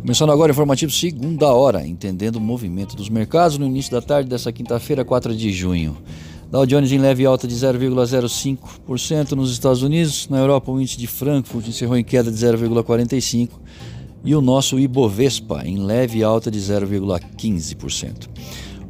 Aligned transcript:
Começando 0.00 0.32
agora 0.32 0.50
o 0.50 0.54
informativo 0.54 0.90
segunda 0.90 1.52
hora, 1.52 1.86
entendendo 1.86 2.36
o 2.36 2.40
movimento 2.40 2.96
dos 2.96 3.10
mercados 3.10 3.58
no 3.58 3.66
início 3.66 3.92
da 3.92 4.00
tarde 4.00 4.30
dessa 4.30 4.50
quinta-feira, 4.50 5.04
4 5.04 5.36
de 5.36 5.52
junho. 5.52 5.94
Dow 6.50 6.64
Jones 6.64 6.90
em 6.90 6.98
leve 6.98 7.26
alta 7.26 7.46
de 7.46 7.54
0,05% 7.54 9.32
nos 9.32 9.52
Estados 9.52 9.82
Unidos. 9.82 10.26
Na 10.30 10.38
Europa, 10.38 10.72
o 10.72 10.80
índice 10.80 10.96
de 10.96 11.06
Frankfurt 11.06 11.68
encerrou 11.68 11.98
em 11.98 12.02
queda 12.02 12.30
de 12.30 12.36
0,45% 12.36 13.50
e 14.24 14.34
o 14.34 14.40
nosso 14.40 14.78
Ibovespa 14.78 15.62
em 15.66 15.78
leve 15.78 16.24
alta 16.24 16.50
de 16.50 16.58
0,15%. 16.58 18.28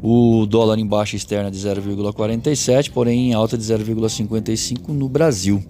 O 0.02 0.46
dólar 0.46 0.78
em 0.78 0.86
baixa 0.86 1.16
externa 1.16 1.50
de 1.50 1.58
0,47, 1.58 2.90
porém 2.90 3.28
em 3.30 3.34
alta 3.34 3.58
de 3.58 3.64
0,55 3.64 4.88
no 4.88 5.08
Brasil. 5.08 5.62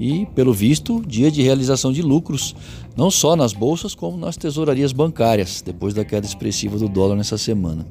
E, 0.00 0.26
pelo 0.26 0.52
visto, 0.52 1.02
dia 1.06 1.30
de 1.30 1.42
realização 1.42 1.92
de 1.92 2.02
lucros, 2.02 2.54
não 2.96 3.10
só 3.10 3.34
nas 3.34 3.52
bolsas, 3.52 3.94
como 3.94 4.16
nas 4.16 4.36
tesourarias 4.36 4.92
bancárias, 4.92 5.60
depois 5.60 5.92
da 5.92 6.04
queda 6.04 6.26
expressiva 6.26 6.78
do 6.78 6.88
dólar 6.88 7.16
nessa 7.16 7.36
semana. 7.36 7.86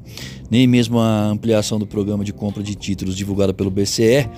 Nem 0.50 0.66
mesmo 0.66 0.98
a 0.98 1.26
ampliação 1.26 1.78
do 1.78 1.86
programa 1.86 2.24
de 2.24 2.32
compra 2.32 2.62
de 2.62 2.74
títulos 2.74 3.14
divulgada 3.14 3.52
pelo 3.52 3.70
BCE, 3.70 4.28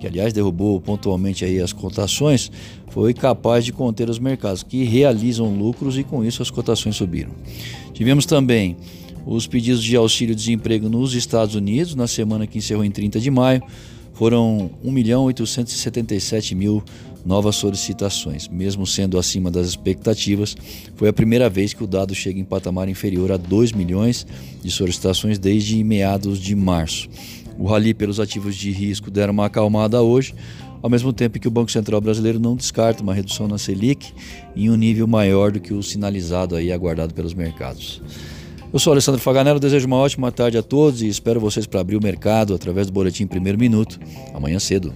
que 0.00 0.06
aliás 0.06 0.32
derrubou 0.32 0.80
pontualmente 0.80 1.44
aí 1.44 1.60
as 1.60 1.72
cotações, 1.72 2.50
foi 2.88 3.12
capaz 3.12 3.64
de 3.64 3.72
conter 3.72 4.08
os 4.08 4.18
mercados, 4.18 4.62
que 4.62 4.84
realizam 4.84 5.54
lucros 5.54 5.98
e 5.98 6.04
com 6.04 6.24
isso 6.24 6.42
as 6.42 6.50
cotações 6.50 6.96
subiram. 6.96 7.32
Tivemos 7.92 8.24
também 8.24 8.76
os 9.26 9.46
pedidos 9.46 9.82
de 9.82 9.96
auxílio-desemprego 9.96 10.88
nos 10.88 11.14
Estados 11.14 11.54
Unidos, 11.54 11.94
na 11.94 12.06
semana 12.06 12.46
que 12.46 12.58
encerrou 12.58 12.84
em 12.84 12.90
30 12.90 13.20
de 13.20 13.30
maio, 13.30 13.62
foram 14.12 14.70
1 14.82 14.90
milhão 14.90 15.24
877 15.24 16.54
mil 16.54 16.82
novas 17.24 17.56
solicitações. 17.56 18.48
Mesmo 18.48 18.86
sendo 18.86 19.18
acima 19.18 19.50
das 19.50 19.66
expectativas, 19.66 20.54
foi 20.94 21.08
a 21.08 21.12
primeira 21.12 21.48
vez 21.48 21.72
que 21.72 21.82
o 21.82 21.86
dado 21.86 22.14
chega 22.14 22.38
em 22.38 22.44
patamar 22.44 22.88
inferior 22.88 23.32
a 23.32 23.36
2 23.36 23.72
milhões 23.72 24.26
de 24.62 24.70
solicitações 24.70 25.38
desde 25.38 25.82
meados 25.82 26.38
de 26.38 26.54
março. 26.54 27.08
O 27.58 27.66
rally 27.66 27.94
pelos 27.94 28.20
ativos 28.20 28.56
de 28.56 28.70
risco 28.70 29.10
deram 29.10 29.32
uma 29.32 29.46
acalmada 29.46 30.02
hoje, 30.02 30.34
ao 30.82 30.90
mesmo 30.90 31.12
tempo 31.12 31.38
que 31.38 31.48
o 31.48 31.50
Banco 31.50 31.70
Central 31.70 32.00
brasileiro 32.00 32.38
não 32.38 32.54
descarta 32.56 33.02
uma 33.02 33.14
redução 33.14 33.48
na 33.48 33.56
Selic 33.56 34.12
em 34.54 34.68
um 34.68 34.76
nível 34.76 35.06
maior 35.06 35.50
do 35.50 35.60
que 35.60 35.72
o 35.72 35.82
sinalizado 35.82 36.54
aí 36.56 36.70
aguardado 36.70 37.14
pelos 37.14 37.32
mercados. 37.32 38.02
Eu 38.74 38.80
sou 38.80 38.92
Alessandro 38.92 39.20
Faganello, 39.20 39.60
desejo 39.60 39.86
uma 39.86 39.98
ótima 39.98 40.32
tarde 40.32 40.58
a 40.58 40.62
todos 40.62 41.00
e 41.00 41.06
espero 41.06 41.38
vocês 41.38 41.64
para 41.64 41.80
abrir 41.80 41.94
o 41.94 42.02
mercado 42.02 42.52
através 42.52 42.88
do 42.88 42.92
Boletim 42.92 43.24
Primeiro 43.24 43.56
Minuto, 43.56 44.00
amanhã 44.34 44.58
cedo. 44.58 44.92